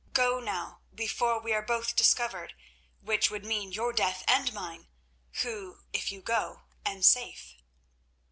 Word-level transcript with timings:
Go, 0.13 0.39
now, 0.39 0.81
before 0.95 1.39
we 1.39 1.53
are 1.53 1.61
both 1.61 1.95
discovered, 1.95 2.55
which 3.01 3.29
would 3.29 3.45
mean 3.45 3.71
your 3.71 3.93
death 3.93 4.23
and 4.27 4.51
mine, 4.51 4.87
who, 5.43 5.81
if 5.93 6.11
you 6.11 6.23
go, 6.23 6.63
am 6.83 7.03
safe. 7.03 7.53